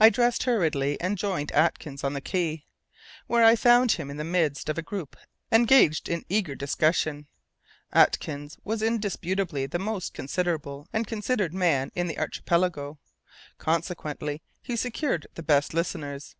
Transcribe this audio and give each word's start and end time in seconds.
I 0.00 0.10
dressed 0.10 0.42
hurriedly 0.42 1.00
and 1.00 1.16
joined 1.16 1.52
Atkins 1.52 2.02
on 2.02 2.14
the 2.14 2.20
quay, 2.20 2.66
where 3.28 3.44
I 3.44 3.54
found 3.54 3.92
him 3.92 4.10
in 4.10 4.16
the 4.16 4.24
midst 4.24 4.68
of 4.68 4.76
a 4.76 4.82
group 4.82 5.16
engaged 5.52 6.08
in 6.08 6.24
eager 6.28 6.56
discussion. 6.56 7.28
Atkins 7.92 8.58
was 8.64 8.82
indisputably 8.82 9.66
the 9.66 9.78
most 9.78 10.14
considerable 10.14 10.88
and 10.92 11.06
considered 11.06 11.54
man 11.54 11.92
in 11.94 12.08
the 12.08 12.18
archipelago 12.18 12.98
consequently 13.56 14.42
he 14.60 14.74
secured 14.74 15.28
the 15.36 15.44
best 15.44 15.74
listeners. 15.74 16.34